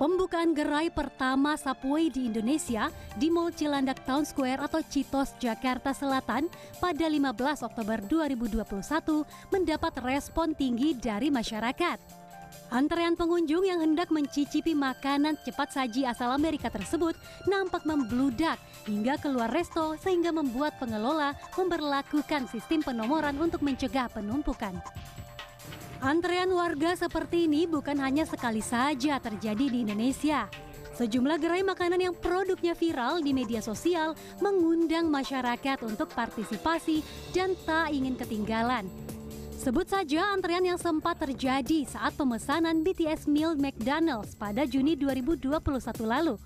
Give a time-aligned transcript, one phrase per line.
[0.00, 2.88] Pembukaan gerai pertama Subway di Indonesia
[3.20, 6.48] di Mall Cilandak Town Square atau Citos, Jakarta Selatan
[6.80, 8.64] pada 15 Oktober 2021
[9.52, 12.00] mendapat respon tinggi dari masyarakat.
[12.72, 17.12] Antrean pengunjung yang hendak mencicipi makanan cepat saji asal Amerika tersebut
[17.44, 18.56] nampak membludak
[18.88, 24.80] hingga keluar resto sehingga membuat pengelola memberlakukan sistem penomoran untuk mencegah penumpukan.
[26.00, 30.48] Antrean warga seperti ini bukan hanya sekali saja terjadi di Indonesia.
[30.96, 37.04] Sejumlah gerai makanan yang produknya viral di media sosial mengundang masyarakat untuk partisipasi
[37.36, 38.88] dan tak ingin ketinggalan.
[39.60, 45.52] Sebut saja antrean yang sempat terjadi saat pemesanan BTS meal McDonald's pada Juni 2021
[46.00, 46.40] lalu.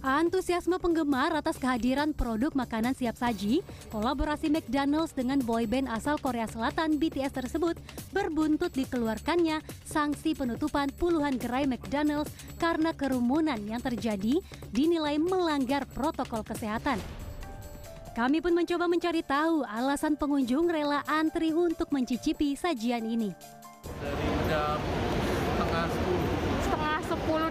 [0.00, 3.60] Antusiasme penggemar atas kehadiran produk makanan siap saji,
[3.92, 7.76] kolaborasi McDonald's dengan boyband asal Korea Selatan BTS tersebut
[8.08, 14.40] berbuntut dikeluarkannya sanksi penutupan puluhan gerai McDonald's karena kerumunan yang terjadi
[14.72, 16.96] dinilai melanggar protokol kesehatan.
[18.16, 23.36] Kami pun mencoba mencari tahu alasan pengunjung rela antri untuk mencicipi sajian ini.
[24.00, 24.80] Dari jam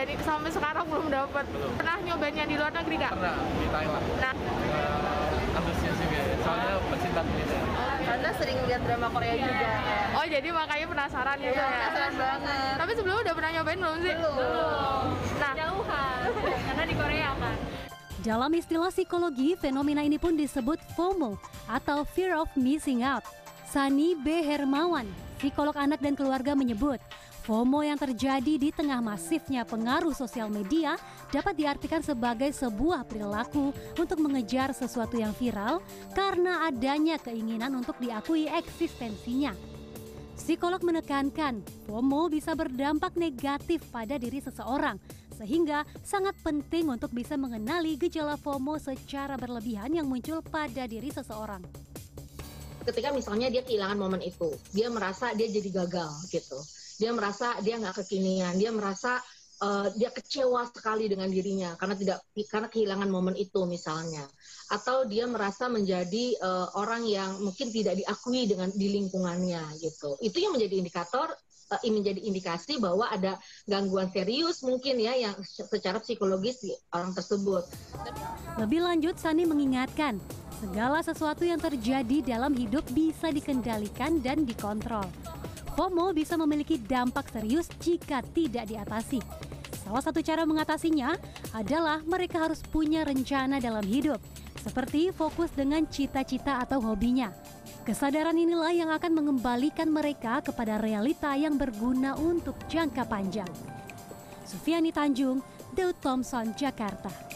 [0.00, 1.44] dari sampai sekarang belum dapat.
[1.76, 3.12] Pernah nyobainnya di luar negeri kak?
[3.12, 4.04] pernah di Thailand.
[4.16, 4.34] Nah,
[4.70, 6.36] Uh, antusias juga, ya.
[6.40, 7.60] soalnya pecinta kuliner.
[8.00, 9.68] Karena sering lihat drama Korea juga.
[10.14, 11.68] oh jadi makanya penasaran gitu Iya, ya?
[11.68, 12.74] penasaran banget.
[12.78, 14.14] Tapi sebelumnya udah pernah nyobain belum sih?
[14.14, 15.04] Belum.
[15.36, 16.28] Nah, Jauhan.
[16.70, 17.56] Karena di Korea kan.
[18.20, 21.34] Dalam istilah psikologi, fenomena ini pun disebut FOMO
[21.66, 23.26] atau Fear of Missing Out.
[23.66, 24.40] Sani B.
[24.40, 25.06] Hermawan,
[25.40, 27.00] psikolog anak dan keluarga menyebut,
[27.48, 31.00] FOMO yang terjadi di tengah masifnya pengaruh sosial media
[31.32, 35.80] dapat diartikan sebagai sebuah perilaku untuk mengejar sesuatu yang viral
[36.12, 39.56] karena adanya keinginan untuk diakui eksistensinya.
[40.36, 45.00] Psikolog menekankan, FOMO bisa berdampak negatif pada diri seseorang,
[45.40, 51.89] sehingga sangat penting untuk bisa mengenali gejala FOMO secara berlebihan yang muncul pada diri seseorang.
[52.84, 56.58] Ketika misalnya dia kehilangan momen itu, dia merasa dia jadi gagal gitu,
[56.96, 59.20] dia merasa dia nggak kekinian, dia merasa
[59.60, 62.18] eh, dia kecewa sekali dengan dirinya karena tidak
[62.48, 64.24] karena kehilangan momen itu misalnya,
[64.72, 70.36] atau dia merasa menjadi eh, orang yang mungkin tidak diakui dengan di lingkungannya gitu, itu
[70.40, 71.28] yang menjadi indikator
[71.86, 77.62] ini menjadi indikasi bahwa ada gangguan serius mungkin ya yang secara psikologis di orang tersebut.
[78.58, 80.18] Lebih lanjut, Sani mengingatkan,
[80.60, 85.08] segala sesuatu yang terjadi dalam hidup bisa dikendalikan dan dikontrol.
[85.72, 89.24] FOMO bisa memiliki dampak serius jika tidak diatasi.
[89.80, 91.16] Salah satu cara mengatasinya
[91.56, 94.20] adalah mereka harus punya rencana dalam hidup,
[94.60, 97.32] seperti fokus dengan cita-cita atau hobinya.
[97.88, 103.48] Kesadaran inilah yang akan mengembalikan mereka kepada realita yang berguna untuk jangka panjang.
[104.44, 105.40] Sufiani Tanjung,
[105.72, 107.29] Daud Thompson, Jakarta.